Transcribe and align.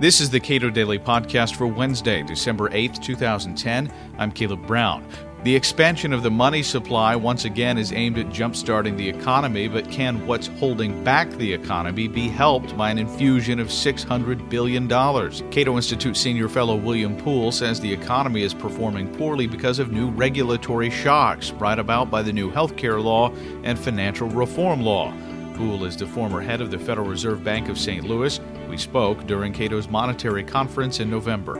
This 0.00 0.22
is 0.22 0.30
the 0.30 0.40
Cato 0.40 0.70
Daily 0.70 0.98
Podcast 0.98 1.56
for 1.56 1.66
Wednesday, 1.66 2.22
December 2.22 2.70
8th, 2.70 3.02
2010. 3.02 3.92
I'm 4.16 4.32
Caleb 4.32 4.66
Brown. 4.66 5.06
The 5.42 5.54
expansion 5.54 6.14
of 6.14 6.22
the 6.22 6.30
money 6.30 6.62
supply 6.62 7.14
once 7.14 7.44
again 7.44 7.76
is 7.76 7.92
aimed 7.92 8.16
at 8.16 8.30
jumpstarting 8.30 8.96
the 8.96 9.10
economy, 9.10 9.68
but 9.68 9.90
can 9.90 10.26
what's 10.26 10.46
holding 10.46 11.04
back 11.04 11.28
the 11.32 11.52
economy 11.52 12.08
be 12.08 12.28
helped 12.28 12.74
by 12.78 12.90
an 12.90 12.96
infusion 12.96 13.60
of 13.60 13.68
$600 13.68 14.48
billion? 14.48 14.88
Cato 14.88 15.76
Institute 15.76 16.16
senior 16.16 16.48
fellow 16.48 16.76
William 16.76 17.14
Poole 17.18 17.52
says 17.52 17.78
the 17.78 17.92
economy 17.92 18.42
is 18.42 18.54
performing 18.54 19.14
poorly 19.16 19.46
because 19.46 19.78
of 19.78 19.92
new 19.92 20.08
regulatory 20.08 20.88
shocks 20.88 21.50
brought 21.50 21.78
about 21.78 22.10
by 22.10 22.22
the 22.22 22.32
new 22.32 22.50
healthcare 22.50 23.04
law 23.04 23.30
and 23.64 23.78
financial 23.78 24.30
reform 24.30 24.80
law. 24.80 25.12
Poole 25.60 25.84
is 25.84 25.94
the 25.94 26.06
former 26.06 26.40
head 26.40 26.62
of 26.62 26.70
the 26.70 26.78
Federal 26.78 27.06
Reserve 27.06 27.44
Bank 27.44 27.68
of 27.68 27.76
St. 27.76 28.02
Louis. 28.02 28.40
We 28.70 28.78
spoke 28.78 29.26
during 29.26 29.52
Cato's 29.52 29.88
monetary 29.88 30.42
conference 30.42 31.00
in 31.00 31.10
November. 31.10 31.56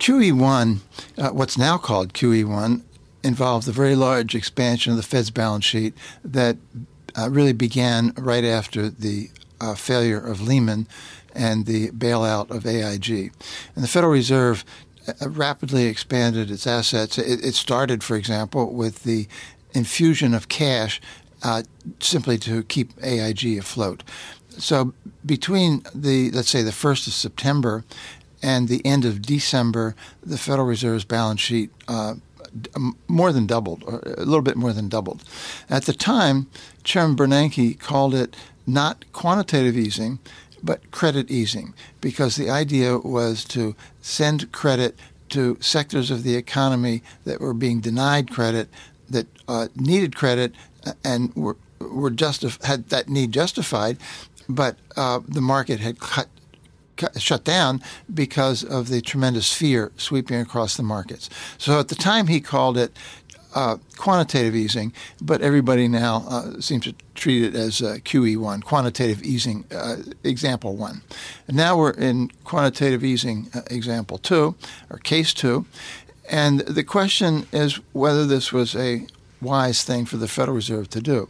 QE1, 0.00 0.78
uh, 1.16 1.28
what's 1.28 1.56
now 1.56 1.78
called 1.78 2.14
QE1, 2.14 2.82
involved 3.22 3.68
a 3.68 3.70
very 3.70 3.94
large 3.94 4.34
expansion 4.34 4.90
of 4.90 4.96
the 4.96 5.04
Fed's 5.04 5.30
balance 5.30 5.64
sheet 5.64 5.94
that 6.24 6.56
uh, 7.16 7.30
really 7.30 7.52
began 7.52 8.12
right 8.18 8.44
after 8.44 8.88
the 8.88 9.30
uh, 9.60 9.76
failure 9.76 10.18
of 10.18 10.40
Lehman 10.40 10.88
and 11.32 11.66
the 11.66 11.90
bailout 11.92 12.50
of 12.50 12.66
AIG. 12.66 13.32
And 13.76 13.84
the 13.84 13.88
Federal 13.88 14.12
Reserve 14.12 14.64
uh, 15.06 15.28
rapidly 15.28 15.84
expanded 15.84 16.50
its 16.50 16.66
assets. 16.66 17.18
It, 17.18 17.44
it, 17.44 17.54
started, 17.54 18.02
for 18.02 18.16
example, 18.16 18.74
with 18.74 19.04
the 19.04 19.28
infusion 19.74 20.34
of 20.34 20.48
cash 20.48 21.00
uh, 21.42 21.62
simply 22.00 22.38
to 22.38 22.62
keep 22.64 22.92
AIG 23.02 23.58
afloat. 23.58 24.02
So 24.58 24.92
between 25.24 25.82
the, 25.94 26.30
let's 26.32 26.50
say, 26.50 26.62
the 26.62 26.70
1st 26.70 27.06
of 27.06 27.12
September 27.12 27.84
and 28.42 28.68
the 28.68 28.84
end 28.84 29.04
of 29.04 29.22
December, 29.22 29.94
the 30.22 30.38
Federal 30.38 30.66
Reserve's 30.66 31.04
balance 31.04 31.40
sheet 31.40 31.70
uh, 31.88 32.14
more 33.06 33.32
than 33.32 33.46
doubled, 33.46 33.84
or 33.86 34.00
a 34.16 34.24
little 34.24 34.42
bit 34.42 34.56
more 34.56 34.72
than 34.72 34.88
doubled. 34.88 35.22
At 35.68 35.84
the 35.84 35.92
time, 35.92 36.48
Chairman 36.82 37.16
Bernanke 37.16 37.78
called 37.78 38.14
it 38.14 38.34
not 38.66 39.04
quantitative 39.12 39.76
easing, 39.76 40.18
but 40.62 40.90
credit 40.90 41.30
easing, 41.30 41.74
because 42.00 42.36
the 42.36 42.50
idea 42.50 42.98
was 42.98 43.44
to 43.44 43.74
send 44.02 44.52
credit 44.52 44.98
to 45.30 45.56
sectors 45.60 46.10
of 46.10 46.22
the 46.22 46.36
economy 46.36 47.02
that 47.24 47.40
were 47.40 47.54
being 47.54 47.80
denied 47.80 48.30
credit, 48.30 48.68
that 49.08 49.26
uh, 49.48 49.68
needed 49.76 50.14
credit, 50.14 50.54
and 51.04 51.34
were 51.34 51.56
were 51.80 52.10
justif- 52.10 52.62
had 52.64 52.88
that 52.90 53.08
need 53.08 53.32
justified, 53.32 53.98
but 54.48 54.76
uh, 54.96 55.20
the 55.26 55.40
market 55.40 55.80
had 55.80 55.98
cut 55.98 56.28
shut 57.16 57.44
down 57.44 57.82
because 58.12 58.62
of 58.62 58.88
the 58.88 59.00
tremendous 59.00 59.52
fear 59.52 59.90
sweeping 59.96 60.38
across 60.38 60.76
the 60.76 60.82
markets. 60.82 61.30
So 61.56 61.80
at 61.80 61.88
the 61.88 61.94
time, 61.94 62.26
he 62.26 62.40
called 62.40 62.76
it 62.76 62.92
uh, 63.54 63.78
quantitative 63.96 64.54
easing, 64.54 64.92
but 65.20 65.40
everybody 65.40 65.88
now 65.88 66.24
uh, 66.28 66.60
seems 66.60 66.84
to 66.84 66.94
treat 67.14 67.42
it 67.42 67.54
as 67.54 67.82
uh, 67.82 67.96
QE1, 68.04 68.62
quantitative 68.62 69.22
easing 69.22 69.64
uh, 69.72 69.96
example 70.22 70.76
one. 70.76 71.02
And 71.48 71.56
now 71.56 71.76
we're 71.76 71.90
in 71.90 72.30
quantitative 72.44 73.02
easing 73.02 73.48
uh, 73.54 73.62
example 73.70 74.18
two, 74.18 74.54
or 74.88 74.98
case 74.98 75.34
two. 75.34 75.66
And 76.30 76.60
the 76.60 76.84
question 76.84 77.46
is 77.52 77.80
whether 77.92 78.24
this 78.24 78.52
was 78.52 78.76
a 78.76 79.06
wise 79.40 79.82
thing 79.84 80.04
for 80.04 80.16
the 80.16 80.28
Federal 80.28 80.56
Reserve 80.56 80.88
to 80.90 81.00
do. 81.00 81.28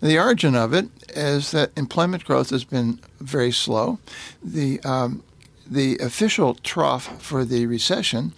The 0.00 0.18
origin 0.18 0.54
of 0.54 0.72
it 0.72 0.88
is 1.10 1.50
that 1.52 1.70
employment 1.76 2.24
growth 2.24 2.50
has 2.50 2.64
been 2.64 2.98
very 3.20 3.52
slow. 3.52 3.98
The 4.42 4.80
um, 4.80 5.22
the 5.70 5.96
official 5.98 6.54
trough 6.56 7.22
for 7.22 7.44
the 7.44 7.66
recession, 7.66 8.32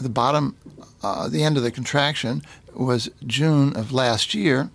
the 0.00 0.08
bottom, 0.08 0.56
uh, 1.02 1.28
the 1.28 1.42
end 1.42 1.56
of 1.56 1.62
the 1.62 1.70
contraction, 1.70 2.42
was 2.74 3.10
June 3.26 3.76
of 3.76 3.92
last 3.92 4.34
year, 4.34 4.70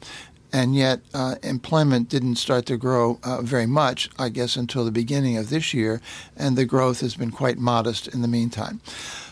and 0.55 0.73
yet 0.73 1.01
uh, 1.13 1.35
employment 1.43 2.07
didn't 2.07 2.37
start 2.37 2.65
to 2.65 2.77
grow 2.77 3.19
uh, 3.23 3.41
very 3.41 3.65
much, 3.65 4.09
I 4.17 4.29
guess, 4.29 4.55
until 4.55 4.85
the 4.85 4.91
beginning 4.91 5.35
of 5.35 5.49
this 5.49 5.73
year, 5.73 5.99
and 6.37 6.55
the 6.55 6.63
growth 6.63 7.01
has 7.01 7.13
been 7.13 7.31
quite 7.31 7.57
modest 7.57 8.07
in 8.07 8.21
the 8.21 8.29
meantime. 8.29 8.79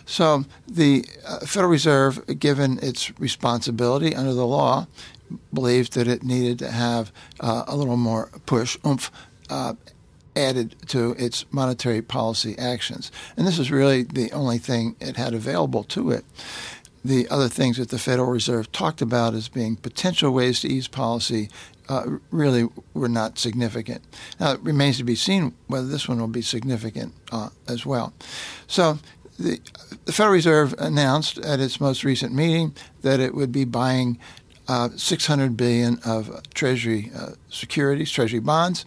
So 0.05 0.43
the 0.67 1.05
uh, 1.25 1.39
Federal 1.45 1.71
Reserve, 1.71 2.39
given 2.39 2.77
its 2.83 3.17
responsibility 3.21 4.13
under 4.13 4.33
the 4.33 4.45
law, 4.45 4.87
believed 5.53 5.93
that 5.93 6.09
it 6.09 6.23
needed 6.23 6.59
to 6.59 6.71
have 6.71 7.13
uh, 7.39 7.63
a 7.67 7.77
little 7.77 7.95
more 7.95 8.29
push, 8.45 8.77
oomph, 8.85 9.09
uh, 9.49 9.75
added 10.35 10.75
to 10.87 11.11
its 11.11 11.45
monetary 11.51 12.01
policy 12.01 12.53
actions. 12.59 13.13
And 13.37 13.47
this 13.47 13.59
is 13.59 13.71
really 13.71 14.03
the 14.03 14.29
only 14.33 14.57
thing 14.57 14.97
it 14.99 15.15
had 15.15 15.33
available 15.33 15.85
to 15.85 16.11
it. 16.11 16.25
The 17.05 17.27
other 17.29 17.49
things 17.49 17.77
that 17.77 17.89
the 17.89 17.99
Federal 17.99 18.29
Reserve 18.29 18.71
talked 18.71 19.01
about 19.01 19.33
as 19.33 19.49
being 19.49 19.75
potential 19.75 20.31
ways 20.31 20.61
to 20.61 20.69
ease 20.69 20.87
policy 20.87 21.49
uh, 21.89 22.17
really 22.31 22.69
were 22.93 23.09
not 23.09 23.37
significant. 23.37 24.03
Now, 24.39 24.53
it 24.53 24.61
remains 24.61 24.97
to 24.97 25.03
be 25.03 25.15
seen 25.15 25.53
whether 25.67 25.87
this 25.87 26.07
one 26.07 26.19
will 26.19 26.27
be 26.27 26.41
significant 26.41 27.13
uh, 27.31 27.49
as 27.67 27.85
well. 27.85 28.13
So, 28.67 28.99
the, 29.37 29.59
the, 30.05 30.11
Federal 30.11 30.35
Reserve 30.35 30.75
announced 30.77 31.39
at 31.39 31.59
its 31.59 31.81
most 31.81 32.03
recent 32.03 32.33
meeting 32.33 32.75
that 33.01 33.19
it 33.19 33.33
would 33.33 33.51
be 33.51 33.65
buying 33.65 34.19
uh, 34.67 34.89
600 34.95 35.57
billion 35.57 35.99
of 36.05 36.41
Treasury 36.53 37.11
uh, 37.17 37.31
securities, 37.49 38.11
Treasury 38.11 38.39
bonds, 38.39 38.85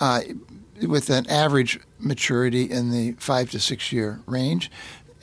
uh, 0.00 0.20
with 0.82 1.10
an 1.10 1.28
average 1.28 1.78
maturity 1.98 2.70
in 2.70 2.90
the 2.90 3.12
five 3.12 3.50
to 3.50 3.60
six 3.60 3.92
year 3.92 4.20
range, 4.26 4.70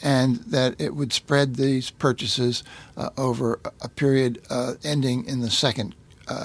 and 0.04 0.38
that 0.38 0.80
it 0.80 0.96
would 0.96 1.14
spread 1.14 1.56
these 1.56 1.92
purchases 1.92 2.64
uh, 2.98 3.10
over 3.18 3.60
a 3.82 3.90
period 3.90 4.42
uh, 4.50 4.74
ending 4.84 5.26
in 5.26 5.42
the 5.42 5.52
second, 5.52 5.96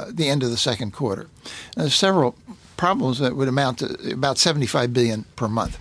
the 0.08 0.28
end 0.28 0.42
of 0.42 0.50
the 0.50 0.56
second 0.56 0.92
quarter. 0.92 1.28
there's 1.76 1.94
several 1.94 2.34
problems 2.76 3.18
that 3.18 3.36
would 3.36 3.48
amount 3.48 3.78
to 3.78 4.12
about 4.12 4.38
75 4.38 4.92
billion 4.92 5.24
per 5.36 5.48
month. 5.48 5.78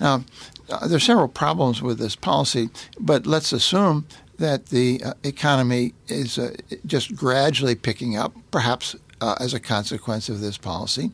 Now, 0.00 0.24
uh, 0.70 0.86
there 0.86 0.96
are 0.96 1.00
several 1.00 1.28
problems 1.28 1.82
with 1.82 1.98
this 1.98 2.16
policy, 2.16 2.70
but 2.98 3.26
let's 3.26 3.52
assume 3.52 4.06
that 4.38 4.66
the 4.66 5.02
uh, 5.04 5.14
economy 5.22 5.92
is 6.08 6.38
uh, 6.38 6.54
just 6.86 7.14
gradually 7.14 7.74
picking 7.74 8.16
up, 8.16 8.32
perhaps 8.50 8.96
uh, 9.20 9.34
as 9.38 9.52
a 9.52 9.60
consequence 9.60 10.28
of 10.28 10.40
this 10.40 10.56
policy. 10.56 11.10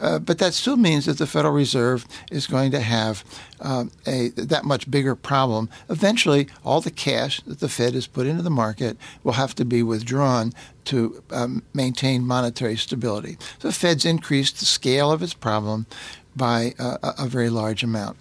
Uh, 0.00 0.18
but 0.18 0.38
that 0.38 0.54
still 0.54 0.76
means 0.76 1.06
that 1.06 1.18
the 1.18 1.26
Federal 1.26 1.54
Reserve 1.54 2.06
is 2.30 2.46
going 2.46 2.70
to 2.70 2.80
have 2.80 3.24
uh, 3.60 3.84
a 4.06 4.28
that 4.30 4.64
much 4.64 4.90
bigger 4.90 5.14
problem. 5.14 5.68
Eventually, 5.88 6.48
all 6.64 6.80
the 6.80 6.90
cash 6.90 7.40
that 7.42 7.60
the 7.60 7.68
Fed 7.68 7.94
has 7.94 8.06
put 8.06 8.26
into 8.26 8.42
the 8.42 8.50
market 8.50 8.96
will 9.24 9.32
have 9.32 9.54
to 9.54 9.64
be 9.64 9.82
withdrawn 9.82 10.52
to 10.84 11.22
um, 11.30 11.62
maintain 11.74 12.26
monetary 12.26 12.76
stability. 12.76 13.36
So 13.58 13.68
the 13.68 13.74
Fed's 13.74 14.04
increased 14.04 14.58
the 14.58 14.66
scale 14.66 15.10
of 15.10 15.22
its 15.22 15.34
problem 15.34 15.86
by 16.34 16.74
uh, 16.78 16.98
a 17.18 17.26
very 17.26 17.50
large 17.50 17.82
amount. 17.82 18.18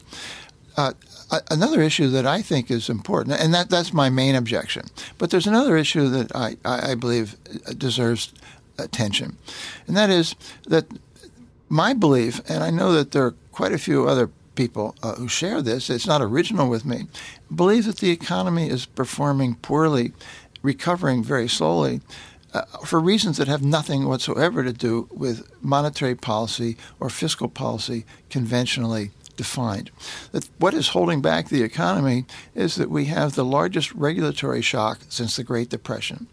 Uh, 0.78 0.94
another 1.50 1.82
issue 1.82 2.08
that 2.10 2.26
I 2.26 2.42
think 2.42 2.70
is 2.70 2.90
important, 2.90 3.40
and 3.40 3.54
that, 3.54 3.70
that's 3.70 3.94
my 3.94 4.10
main 4.10 4.36
objection, 4.36 4.88
but 5.18 5.30
there's 5.30 5.48
another 5.48 5.78
issue 5.78 6.10
that 6.10 6.36
I, 6.36 6.58
I 6.66 6.96
believe 6.96 7.38
deserves 7.78 8.34
attention, 8.78 9.38
and 9.88 9.96
that 9.96 10.10
is 10.10 10.36
that 10.68 10.86
my 11.70 11.94
belief, 11.94 12.42
and 12.48 12.64
I 12.64 12.70
know 12.70 12.94
that 12.94 13.12
there 13.12 13.26
are 13.26 13.36
quite 13.52 13.72
a 13.72 13.78
few 13.78 14.08
other 14.08 14.30
people 14.56 14.96
uh, 15.04 15.16
who 15.16 15.28
share 15.28 15.62
this, 15.62 15.90
it's 15.90 16.08
not 16.08 16.22
original 16.22 16.70
with 16.70 16.86
me, 16.86 17.08
believe 17.54 17.86
that 17.86 17.98
the 17.98 18.12
economy 18.12 18.70
is 18.70 18.86
performing 18.86 19.56
poorly, 19.56 20.14
recovering 20.62 21.24
very 21.24 21.48
slowly. 21.48 22.02
Uh, 22.54 22.64
for 22.86 23.02
reasons 23.02 23.36
that 23.38 23.50
have 23.50 23.62
nothing 23.62 24.08
whatsoever 24.08 24.64
to 24.64 24.72
do 24.72 25.10
with 25.12 25.52
monetary 25.62 26.16
policy 26.16 26.78
or 27.02 27.10
fiscal 27.10 27.50
policy 27.50 28.06
conventionally 28.30 29.12
defined. 29.36 29.92
That 30.32 30.50
what 30.58 30.74
is 30.74 30.90
holding 30.90 31.22
back 31.22 31.50
the 31.50 31.64
economy 31.64 32.26
is 32.54 32.76
that 32.76 32.90
we 32.90 33.06
have 33.06 33.36
the 33.36 33.46
largest 33.46 33.94
regulatory 33.94 34.62
shock 34.62 35.00
since 35.10 35.36
the 35.36 35.44
Great 35.44 35.70
Depression. 35.70 36.28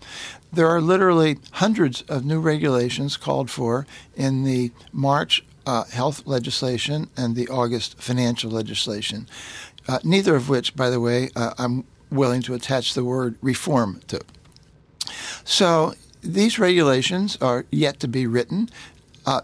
There 0.53 0.69
are 0.69 0.81
literally 0.81 1.39
hundreds 1.53 2.03
of 2.03 2.25
new 2.25 2.41
regulations 2.41 3.17
called 3.17 3.51
for 3.51 3.87
in 4.15 4.45
the 4.45 4.71
March 4.93 5.45
uh, 5.67 5.85
health 5.85 6.27
legislation 6.27 7.09
and 7.17 7.37
the 7.37 7.49
August 7.49 8.01
financial 8.03 8.51
legislation, 8.51 9.29
uh, 9.89 9.99
neither 10.05 10.35
of 10.35 10.49
which, 10.49 10.75
by 10.75 10.91
the 10.91 11.01
way, 11.01 11.31
uh, 11.37 11.55
I'm 11.59 11.85
willing 12.11 12.43
to 12.43 12.55
attach 12.55 12.95
the 12.95 13.05
word 13.05 13.37
reform 13.41 14.01
to. 14.09 14.21
So 15.45 15.95
these 16.23 16.59
regulations 16.59 17.37
are 17.41 17.65
yet 17.71 18.01
to 18.01 18.09
be 18.09 18.27
written. 18.27 18.69
Uh, 19.27 19.43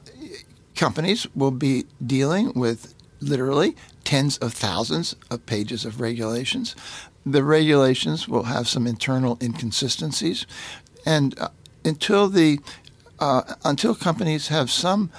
companies 0.75 1.27
will 1.35 1.51
be 1.51 1.85
dealing 2.05 2.53
with 2.55 2.95
literally 3.21 3.77
tens 4.05 4.39
of 4.39 4.53
thousands 4.55 5.15
of 5.31 5.45
pages 5.47 5.85
of 5.85 6.01
regulations. 6.01 6.75
The 7.27 7.45
regulations 7.45 8.29
will 8.29 8.45
have 8.45 8.69
some 8.69 8.87
internal 8.87 9.39
inconsistencies, 9.43 10.47
and 11.05 11.39
uh, 11.39 11.49
until 11.85 12.29
the 12.29 12.61
uh, 13.19 13.43
until 13.65 13.95
companies 13.95 14.49
have 14.49 14.71
some 14.71 15.11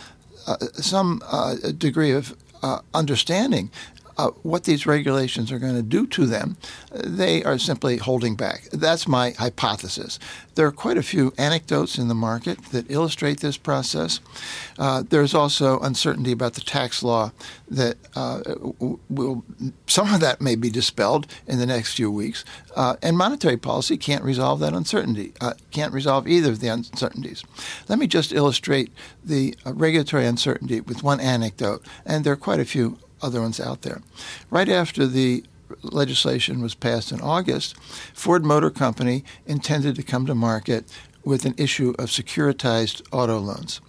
uh, 0.48 0.58
some 0.74 1.22
uh, 1.28 1.56
degree 1.78 2.12
of 2.12 2.36
uh, 2.64 2.80
understanding 2.94 3.72
uh, 4.20 4.32
what 4.44 4.66
these 4.66 4.86
regulations 4.86 5.50
are 5.50 5.60
going 5.60 5.76
to 5.76 5.82
do 5.82 6.06
to 6.06 6.26
them, 6.26 6.58
they 6.92 7.42
are 7.46 7.58
simply 7.58 7.96
holding 7.96 8.36
back. 8.36 8.64
That's 8.74 9.08
my 9.08 9.32
hypothesis. 9.32 10.20
There 10.56 10.68
are 10.68 10.74
quite 10.74 10.98
a 10.98 11.04
few 11.04 11.32
anecdotes 11.38 11.98
in 11.98 12.10
the 12.10 12.16
market 12.16 12.62
that 12.74 12.92
illustrate 12.92 13.40
this 13.40 13.56
process. 13.56 14.20
Uh, 14.78 15.04
there's 15.10 15.34
also 15.34 15.80
uncertainty 15.80 16.34
about 16.34 16.56
the 16.56 16.62
tax 16.62 17.02
law 17.02 17.32
that 17.70 17.96
uh, 18.14 18.42
will, 19.08 19.46
some 19.88 20.14
of 20.14 20.20
that 20.20 20.42
may 20.42 20.56
be 20.56 20.70
dispelled 20.70 21.26
in 21.48 21.58
the 21.58 21.66
next 21.66 21.94
few 21.94 22.12
weeks. 22.12 22.44
Uh, 22.76 22.98
and 23.02 23.18
monetary 23.18 23.56
policy 23.56 23.96
can't 23.96 24.24
resolve 24.26 24.60
that 24.60 24.74
uncertainty, 24.74 25.32
uh, 25.40 25.54
can't 25.72 25.94
resolve 25.94 26.28
either 26.28 26.52
of 26.52 26.60
the 26.60 26.68
uncertainties. 26.68 27.46
Let 27.88 28.00
me 28.00 28.08
just 28.08 28.34
illustrate 28.34 28.92
the 29.24 29.56
uh, 29.66 29.74
regulatory 29.74 30.26
uncertainty 30.26 30.82
with 30.82 31.04
one 31.04 31.22
anecdote, 31.22 31.86
and 32.06 32.26
there 32.26 32.34
are 32.34 32.44
quite 32.50 32.60
a 32.60 32.66
few 32.66 32.98
other 33.22 33.42
ones 33.42 33.60
out 33.60 33.82
there. 33.82 34.02
Right 34.50 34.70
after 34.70 35.06
the 35.06 35.44
legislation 35.84 36.62
was 36.62 36.76
passed 36.76 37.12
in 37.12 37.22
August, 37.22 37.78
Ford 38.14 38.44
Motor 38.44 38.70
Company 38.70 39.24
intended 39.46 39.96
to 39.96 40.04
come 40.04 40.26
to 40.26 40.36
market 40.36 40.86
with 41.24 41.46
an 41.46 41.54
issue 41.58 41.94
of 42.00 42.10
securitized 42.10 43.02
auto 43.12 43.38
loans. 43.38 43.82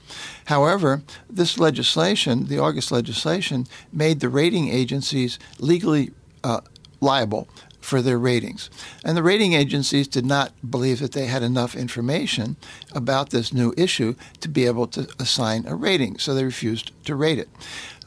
However, 0.47 1.03
this 1.29 1.59
legislation, 1.59 2.47
the 2.47 2.59
August 2.59 2.91
legislation, 2.91 3.67
made 3.93 4.21
the 4.21 4.29
rating 4.29 4.69
agencies 4.69 5.38
legally 5.59 6.11
uh, 6.43 6.61
liable 7.00 7.49
for 7.90 8.00
their 8.00 8.20
ratings. 8.20 8.70
And 9.04 9.16
the 9.16 9.22
rating 9.22 9.52
agencies 9.52 10.06
did 10.06 10.25
not 10.25 10.52
believe 10.70 11.00
that 11.00 11.10
they 11.10 11.26
had 11.26 11.42
enough 11.42 11.75
information 11.75 12.54
about 12.92 13.31
this 13.31 13.52
new 13.52 13.75
issue 13.76 14.14
to 14.42 14.48
be 14.48 14.64
able 14.64 14.87
to 14.87 15.08
assign 15.19 15.66
a 15.66 15.75
rating, 15.75 16.16
so 16.19 16.32
they 16.32 16.44
refused 16.44 16.92
to 17.06 17.16
rate 17.16 17.40
it. 17.40 17.48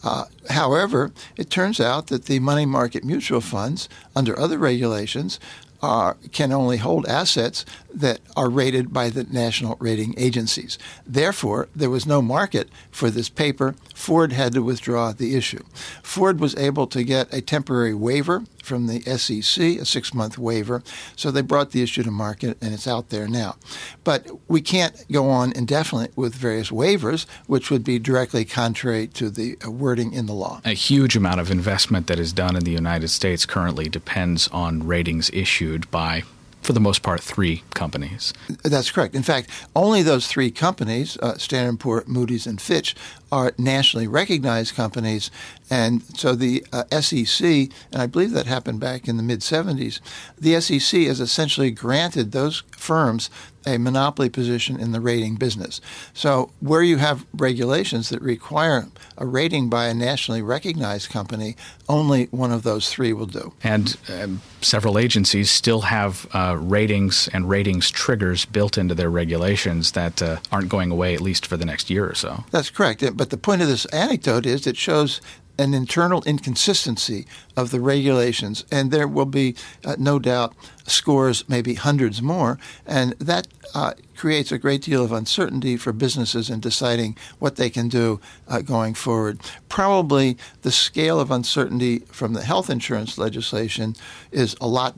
Uh, 0.01 0.25
however, 0.49 1.11
it 1.35 1.49
turns 1.49 1.81
out 1.81 2.07
that 2.07 2.25
the 2.25 2.39
money 2.39 2.65
market 2.65 3.03
mutual 3.03 3.41
funds, 3.41 3.89
under 4.15 4.39
other 4.39 4.57
regulations, 4.57 5.37
are, 5.81 6.15
can 6.31 6.53
only 6.53 6.77
hold 6.77 7.05
assets 7.07 7.65
that 7.93 8.19
are 8.35 8.49
rated 8.49 8.91
by 8.91 9.09
the 9.09 9.23
national 9.25 9.77
rating 9.79 10.13
agencies. 10.17 10.77
Therefore, 11.05 11.69
there 11.75 11.89
was 11.89 12.05
no 12.05 12.21
market 12.21 12.69
for 12.91 13.09
this 13.09 13.29
paper. 13.29 13.75
Ford 13.93 14.31
had 14.31 14.53
to 14.53 14.63
withdraw 14.63 15.11
the 15.11 15.35
issue. 15.35 15.63
Ford 16.01 16.39
was 16.39 16.55
able 16.55 16.87
to 16.87 17.03
get 17.03 17.33
a 17.33 17.41
temporary 17.41 17.93
waiver 17.93 18.43
from 18.63 18.87
the 18.87 19.01
SEC, 19.01 19.63
a 19.63 19.85
six 19.85 20.13
month 20.13 20.37
waiver. 20.37 20.81
So 21.15 21.29
they 21.29 21.41
brought 21.41 21.71
the 21.71 21.83
issue 21.83 22.03
to 22.03 22.11
market 22.11 22.57
and 22.61 22.73
it's 22.73 22.87
out 22.87 23.09
there 23.09 23.27
now. 23.27 23.57
But 24.03 24.27
we 24.47 24.61
can't 24.61 25.05
go 25.11 25.29
on 25.29 25.51
indefinitely 25.51 26.09
with 26.15 26.33
various 26.33 26.69
waivers, 26.69 27.25
which 27.45 27.69
would 27.69 27.83
be 27.83 27.99
directly 27.99 28.45
contrary 28.45 29.07
to 29.07 29.29
the 29.29 29.57
uh, 29.65 29.69
wording 29.69 30.13
in 30.13 30.25
the 30.25 30.33
law. 30.33 30.61
A 30.65 30.71
huge 30.71 31.15
amount 31.15 31.41
of 31.41 31.51
investment 31.51 32.07
that 32.07 32.19
is 32.19 32.33
done 32.33 32.55
in 32.55 32.63
the 32.63 32.71
United 32.71 33.09
States 33.09 33.45
currently 33.45 33.89
depends 33.89 34.47
on 34.47 34.87
ratings 34.87 35.29
issued 35.33 35.89
by 35.91 36.23
for 36.63 36.73
the 36.73 36.79
most 36.79 37.03
part, 37.03 37.21
three 37.21 37.63
companies. 37.73 38.33
That's 38.63 38.89
correct. 38.89 39.15
In 39.15 39.23
fact, 39.23 39.49
only 39.75 40.01
those 40.01 40.27
three 40.27 40.49
companies, 40.49 41.17
uh, 41.17 41.37
Standard 41.37 41.79
& 41.79 41.81
Poor, 41.81 42.03
Moody's, 42.07 42.47
and 42.47 42.59
Fitch, 42.59 42.95
are 43.31 43.53
nationally 43.57 44.07
recognized 44.07 44.75
companies. 44.75 45.29
And 45.69 46.03
so 46.17 46.35
the 46.35 46.65
uh, 46.71 46.83
SEC, 47.01 47.45
and 47.91 48.01
I 48.01 48.07
believe 48.07 48.31
that 48.31 48.45
happened 48.45 48.79
back 48.79 49.07
in 49.07 49.17
the 49.17 49.23
mid 49.23 49.39
70s, 49.39 49.99
the 50.39 50.59
SEC 50.61 51.01
has 51.01 51.19
essentially 51.19 51.71
granted 51.71 52.31
those 52.31 52.63
firms 52.71 53.29
a 53.65 53.77
monopoly 53.77 54.29
position 54.29 54.79
in 54.79 54.91
the 54.91 54.99
rating 54.99 55.35
business. 55.35 55.81
So, 56.13 56.51
where 56.59 56.81
you 56.81 56.97
have 56.97 57.25
regulations 57.33 58.09
that 58.09 58.21
require 58.21 58.87
a 59.17 59.25
rating 59.25 59.69
by 59.69 59.87
a 59.87 59.93
nationally 59.93 60.41
recognized 60.41 61.09
company, 61.09 61.55
only 61.87 62.25
one 62.25 62.51
of 62.51 62.63
those 62.63 62.89
three 62.89 63.13
will 63.13 63.25
do. 63.25 63.53
And 63.63 63.95
um, 64.09 64.41
several 64.61 64.97
agencies 64.97 65.51
still 65.51 65.81
have 65.81 66.27
uh, 66.33 66.57
ratings 66.59 67.29
and 67.33 67.49
ratings 67.49 67.91
triggers 67.91 68.45
built 68.45 68.77
into 68.77 68.95
their 68.95 69.09
regulations 69.09 69.91
that 69.91 70.21
uh, 70.21 70.37
aren't 70.51 70.69
going 70.69 70.91
away, 70.91 71.13
at 71.13 71.21
least 71.21 71.45
for 71.45 71.57
the 71.57 71.65
next 71.65 71.89
year 71.89 72.09
or 72.09 72.15
so. 72.15 72.43
That's 72.51 72.69
correct. 72.69 73.03
But 73.15 73.29
the 73.29 73.37
point 73.37 73.61
of 73.61 73.67
this 73.67 73.85
anecdote 73.85 74.45
is 74.45 74.67
it 74.67 74.77
shows 74.77 75.21
an 75.57 75.73
internal 75.73 76.23
inconsistency 76.23 77.25
of 77.55 77.71
the 77.71 77.79
regulations, 77.79 78.65
and 78.71 78.91
there 78.91 79.07
will 79.07 79.25
be 79.25 79.55
uh, 79.85 79.95
no 79.99 80.17
doubt 80.19 80.53
scores, 80.85 81.47
maybe 81.47 81.75
hundreds 81.75 82.21
more, 82.21 82.57
and 82.85 83.11
that 83.13 83.47
uh, 83.75 83.93
creates 84.15 84.51
a 84.51 84.57
great 84.57 84.81
deal 84.81 85.03
of 85.03 85.11
uncertainty 85.11 85.77
for 85.77 85.93
businesses 85.93 86.49
in 86.49 86.59
deciding 86.59 87.15
what 87.39 87.55
they 87.55 87.69
can 87.69 87.87
do 87.87 88.19
uh, 88.47 88.61
going 88.61 88.93
forward. 88.93 89.39
Probably 89.69 90.37
the 90.63 90.71
scale 90.71 91.19
of 91.19 91.31
uncertainty 91.31 91.99
from 91.99 92.33
the 92.33 92.43
health 92.43 92.69
insurance 92.69 93.17
legislation 93.17 93.95
is 94.31 94.55
a 94.59 94.67
lot 94.67 94.95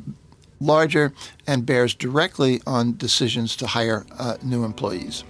larger 0.60 1.14
and 1.46 1.66
bears 1.66 1.94
directly 1.94 2.62
on 2.66 2.96
decisions 2.98 3.56
to 3.58 3.68
hire 3.68 4.06
uh, 4.18 4.38
new 4.42 4.64
employees. 4.64 5.24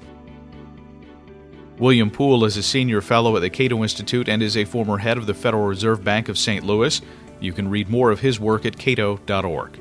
William 1.77 2.09
Poole 2.09 2.45
is 2.45 2.55
a 2.55 2.63
senior 2.63 3.01
fellow 3.01 3.35
at 3.35 3.41
the 3.41 3.49
Cato 3.49 3.83
Institute 3.83 4.29
and 4.29 4.41
is 4.41 4.55
a 4.55 4.63
former 4.63 4.97
head 4.97 5.17
of 5.17 5.25
the 5.25 5.33
Federal 5.33 5.65
Reserve 5.65 6.05
Bank 6.05 6.29
of 6.29 6.37
St. 6.37 6.63
Louis. 6.63 7.01
You 7.41 7.51
can 7.51 7.67
read 7.67 7.89
more 7.89 8.11
of 8.11 8.21
his 8.21 8.39
work 8.39 8.65
at 8.65 8.77
cato.org. 8.77 9.77